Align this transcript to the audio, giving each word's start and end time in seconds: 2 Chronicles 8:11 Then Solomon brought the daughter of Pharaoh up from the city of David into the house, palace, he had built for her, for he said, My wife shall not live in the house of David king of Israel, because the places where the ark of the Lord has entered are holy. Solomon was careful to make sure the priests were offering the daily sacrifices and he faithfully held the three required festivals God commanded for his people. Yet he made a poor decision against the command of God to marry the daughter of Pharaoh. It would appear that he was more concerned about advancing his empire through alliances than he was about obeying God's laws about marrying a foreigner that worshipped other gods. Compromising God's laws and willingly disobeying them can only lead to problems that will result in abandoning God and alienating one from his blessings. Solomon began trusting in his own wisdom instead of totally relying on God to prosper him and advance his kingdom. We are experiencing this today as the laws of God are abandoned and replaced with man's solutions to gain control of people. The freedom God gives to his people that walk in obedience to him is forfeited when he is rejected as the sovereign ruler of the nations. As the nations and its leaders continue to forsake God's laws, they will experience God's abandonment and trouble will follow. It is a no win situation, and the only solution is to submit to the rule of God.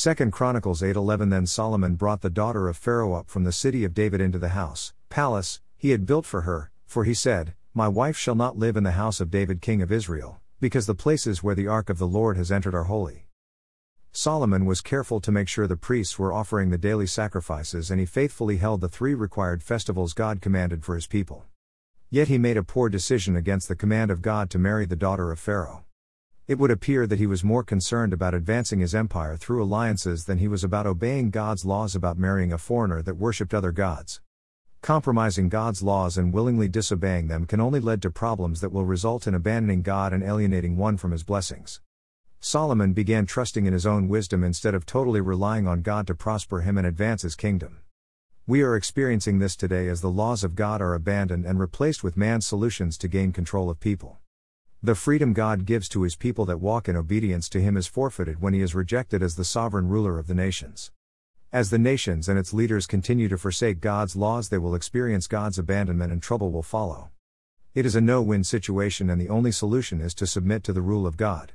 2 0.00 0.30
Chronicles 0.30 0.80
8:11 0.80 1.28
Then 1.30 1.44
Solomon 1.44 1.96
brought 1.96 2.20
the 2.20 2.30
daughter 2.30 2.68
of 2.68 2.76
Pharaoh 2.76 3.14
up 3.14 3.28
from 3.28 3.42
the 3.42 3.50
city 3.50 3.82
of 3.82 3.94
David 3.94 4.20
into 4.20 4.38
the 4.38 4.50
house, 4.50 4.92
palace, 5.08 5.60
he 5.76 5.90
had 5.90 6.06
built 6.06 6.24
for 6.24 6.42
her, 6.42 6.70
for 6.86 7.02
he 7.02 7.12
said, 7.12 7.54
My 7.74 7.88
wife 7.88 8.16
shall 8.16 8.36
not 8.36 8.56
live 8.56 8.76
in 8.76 8.84
the 8.84 8.92
house 8.92 9.20
of 9.20 9.28
David 9.28 9.60
king 9.60 9.82
of 9.82 9.90
Israel, 9.90 10.40
because 10.60 10.86
the 10.86 10.94
places 10.94 11.42
where 11.42 11.56
the 11.56 11.66
ark 11.66 11.90
of 11.90 11.98
the 11.98 12.06
Lord 12.06 12.36
has 12.36 12.52
entered 12.52 12.76
are 12.76 12.84
holy. 12.84 13.26
Solomon 14.12 14.66
was 14.66 14.80
careful 14.82 15.20
to 15.20 15.32
make 15.32 15.48
sure 15.48 15.66
the 15.66 15.76
priests 15.76 16.16
were 16.16 16.32
offering 16.32 16.70
the 16.70 16.78
daily 16.78 17.08
sacrifices 17.08 17.90
and 17.90 17.98
he 17.98 18.06
faithfully 18.06 18.58
held 18.58 18.80
the 18.80 18.88
three 18.88 19.14
required 19.14 19.64
festivals 19.64 20.14
God 20.14 20.40
commanded 20.40 20.84
for 20.84 20.94
his 20.94 21.08
people. 21.08 21.44
Yet 22.08 22.28
he 22.28 22.38
made 22.38 22.56
a 22.56 22.62
poor 22.62 22.88
decision 22.88 23.34
against 23.34 23.66
the 23.66 23.74
command 23.74 24.12
of 24.12 24.22
God 24.22 24.48
to 24.50 24.60
marry 24.60 24.86
the 24.86 24.94
daughter 24.94 25.32
of 25.32 25.40
Pharaoh. 25.40 25.82
It 26.48 26.58
would 26.58 26.70
appear 26.70 27.06
that 27.06 27.18
he 27.18 27.26
was 27.26 27.44
more 27.44 27.62
concerned 27.62 28.14
about 28.14 28.32
advancing 28.32 28.80
his 28.80 28.94
empire 28.94 29.36
through 29.36 29.62
alliances 29.62 30.24
than 30.24 30.38
he 30.38 30.48
was 30.48 30.64
about 30.64 30.86
obeying 30.86 31.28
God's 31.28 31.66
laws 31.66 31.94
about 31.94 32.16
marrying 32.16 32.54
a 32.54 32.56
foreigner 32.56 33.02
that 33.02 33.18
worshipped 33.18 33.52
other 33.52 33.70
gods. 33.70 34.22
Compromising 34.80 35.50
God's 35.50 35.82
laws 35.82 36.16
and 36.16 36.32
willingly 36.32 36.66
disobeying 36.66 37.28
them 37.28 37.44
can 37.44 37.60
only 37.60 37.80
lead 37.80 38.00
to 38.00 38.10
problems 38.10 38.62
that 38.62 38.72
will 38.72 38.86
result 38.86 39.26
in 39.26 39.34
abandoning 39.34 39.82
God 39.82 40.14
and 40.14 40.22
alienating 40.22 40.78
one 40.78 40.96
from 40.96 41.10
his 41.10 41.22
blessings. 41.22 41.82
Solomon 42.40 42.94
began 42.94 43.26
trusting 43.26 43.66
in 43.66 43.74
his 43.74 43.84
own 43.84 44.08
wisdom 44.08 44.42
instead 44.42 44.74
of 44.74 44.86
totally 44.86 45.20
relying 45.20 45.68
on 45.68 45.82
God 45.82 46.06
to 46.06 46.14
prosper 46.14 46.62
him 46.62 46.78
and 46.78 46.86
advance 46.86 47.20
his 47.20 47.36
kingdom. 47.36 47.80
We 48.46 48.62
are 48.62 48.74
experiencing 48.74 49.38
this 49.38 49.54
today 49.54 49.86
as 49.88 50.00
the 50.00 50.08
laws 50.08 50.42
of 50.44 50.54
God 50.54 50.80
are 50.80 50.94
abandoned 50.94 51.44
and 51.44 51.60
replaced 51.60 52.02
with 52.02 52.16
man's 52.16 52.46
solutions 52.46 52.96
to 52.98 53.08
gain 53.08 53.32
control 53.32 53.68
of 53.68 53.80
people. 53.80 54.18
The 54.80 54.94
freedom 54.94 55.32
God 55.32 55.64
gives 55.64 55.88
to 55.88 56.02
his 56.02 56.14
people 56.14 56.44
that 56.44 56.60
walk 56.60 56.88
in 56.88 56.94
obedience 56.94 57.48
to 57.48 57.60
him 57.60 57.76
is 57.76 57.88
forfeited 57.88 58.40
when 58.40 58.54
he 58.54 58.60
is 58.60 58.76
rejected 58.76 59.24
as 59.24 59.34
the 59.34 59.44
sovereign 59.44 59.88
ruler 59.88 60.20
of 60.20 60.28
the 60.28 60.36
nations. 60.36 60.92
As 61.52 61.70
the 61.70 61.80
nations 61.80 62.28
and 62.28 62.38
its 62.38 62.52
leaders 62.52 62.86
continue 62.86 63.28
to 63.28 63.36
forsake 63.36 63.80
God's 63.80 64.14
laws, 64.14 64.50
they 64.50 64.58
will 64.58 64.76
experience 64.76 65.26
God's 65.26 65.58
abandonment 65.58 66.12
and 66.12 66.22
trouble 66.22 66.52
will 66.52 66.62
follow. 66.62 67.10
It 67.74 67.86
is 67.86 67.96
a 67.96 68.00
no 68.00 68.22
win 68.22 68.44
situation, 68.44 69.10
and 69.10 69.20
the 69.20 69.28
only 69.28 69.50
solution 69.50 70.00
is 70.00 70.14
to 70.14 70.28
submit 70.28 70.62
to 70.62 70.72
the 70.72 70.80
rule 70.80 71.08
of 71.08 71.16
God. 71.16 71.54